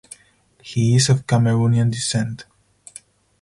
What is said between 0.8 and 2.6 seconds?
is of Cameroonian descent.